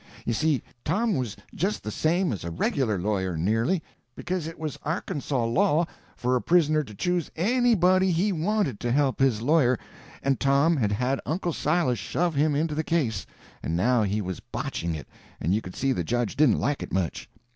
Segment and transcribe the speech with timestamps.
[0.25, 3.83] You see, Tom was just the same as a regular lawyer, nearly,
[4.15, 5.85] because it was Arkansaw law
[6.15, 9.77] for a prisoner to choose anybody he wanted to help his lawyer,
[10.23, 13.27] and Tom had had Uncle Silas shove him into the case,
[13.61, 15.07] and now he was botching it
[15.39, 17.29] and you could see the judge didn't like it much.